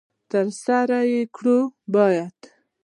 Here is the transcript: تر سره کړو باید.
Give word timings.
تر 0.31 0.45
سره 0.63 0.99
کړو 1.35 1.59
باید. 1.95 2.37